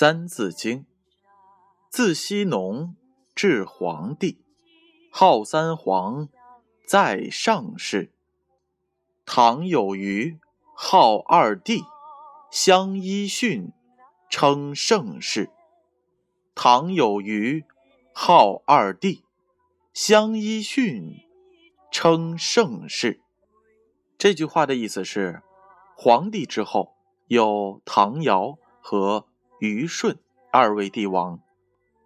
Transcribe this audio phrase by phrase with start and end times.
[0.00, 0.78] 三字经》：
[1.90, 2.96] 自羲农
[3.34, 4.42] 至黄帝，
[5.12, 6.30] 号三皇，
[6.86, 8.10] 在上世。
[9.26, 10.38] 唐有虞，
[10.74, 11.84] 号二帝，
[12.50, 13.74] 相揖逊，
[14.30, 15.50] 称盛世。
[16.54, 17.66] 唐有虞，
[18.14, 19.22] 号二帝，
[19.92, 21.26] 相揖逊，
[21.92, 23.20] 称盛世。
[24.16, 25.42] 这句话的意思是，
[25.94, 26.94] 黄帝之后
[27.26, 29.26] 有唐尧和。
[29.60, 30.16] 虞舜
[30.50, 31.38] 二位帝王，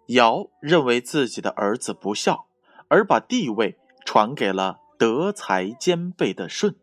[0.07, 2.47] 尧认为自己的儿子不孝，
[2.89, 6.75] 而把帝位传给了德才兼备的舜。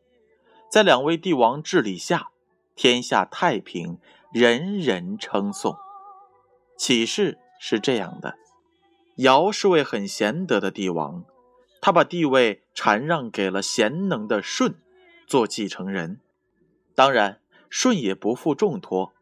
[0.70, 2.30] 在两位帝王治理下，
[2.74, 3.98] 天下太平，
[4.32, 5.76] 人人称颂。
[6.78, 8.38] 启示是这样的：
[9.16, 11.22] 尧是位很贤德的帝王，
[11.82, 14.76] 他把帝位禅让给了贤能的舜
[15.26, 16.18] 做继承人。
[16.94, 19.12] 当然，舜也不负重托。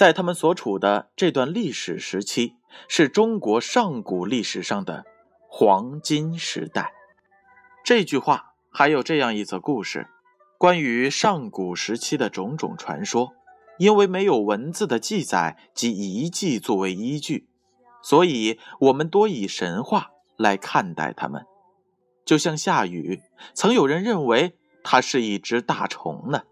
[0.00, 2.54] 在他们所处的这段历史时期，
[2.88, 5.04] 是中国上古历史上的
[5.46, 6.94] 黄金时代。
[7.84, 10.06] 这句话还有这样一则故事：
[10.56, 13.34] 关于上古时期的种种传说，
[13.76, 17.50] 因为没有文字的记载及遗迹作为依据，
[18.02, 21.44] 所以我们多以神话来看待他们。
[22.24, 23.20] 就像夏雨，
[23.52, 26.44] 曾有人认为它是一只大虫呢，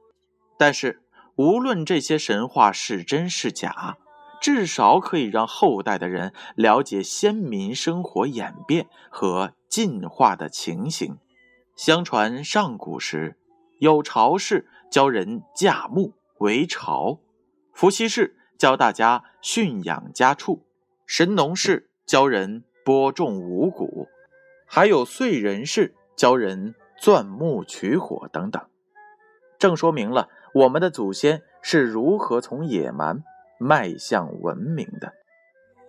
[0.59, 1.01] 但是。
[1.39, 3.97] 无论这些神话是真是假，
[4.41, 11.17] 至少可以让后代的人了解先民生活演变和进化的情形。
[11.77, 13.37] 相传上古时，
[13.79, 17.21] 有巢氏教人驾木为巢，
[17.73, 20.67] 伏羲氏教大家驯养家畜，
[21.07, 24.09] 神农氏教人播种五谷，
[24.67, 28.61] 还有燧人氏教人钻木取火等等，
[29.57, 30.29] 正说明了。
[30.55, 33.23] 我们的祖先是如何从野蛮
[33.59, 35.13] 迈向文明的？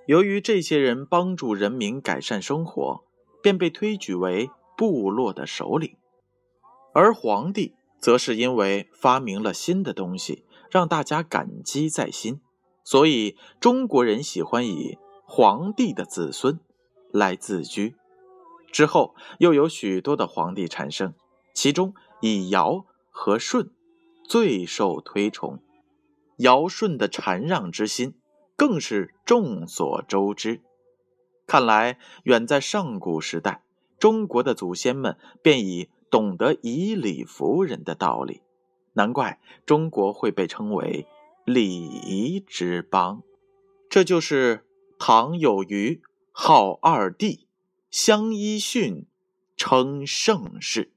[0.06, 3.04] 由于这些人帮助人民改善生活，
[3.42, 5.92] 便被推举为部落的首领；
[6.94, 12.42] 而皇帝则是因为发明了新的东西，让大家感激在心，
[12.84, 16.60] 所以中国人喜欢以皇帝的子孙
[17.12, 17.96] 来自居。
[18.72, 21.14] 之后又有许多的皇帝产生，
[21.54, 23.70] 其中以尧和舜。
[24.30, 25.58] 最受推崇，
[26.38, 28.14] 尧舜的禅让之心
[28.56, 30.62] 更是众所周知。
[31.48, 33.64] 看来，远在上古时代，
[33.98, 38.44] 中国的祖先们便已懂得以礼服人的道理，
[38.94, 41.08] 难怪中国会被称为
[41.44, 43.24] 礼仪之邦。
[43.90, 44.64] 这就是
[45.00, 47.48] 唐有虞号二帝，
[47.90, 49.08] 相揖逊
[49.58, 50.92] 称盛世。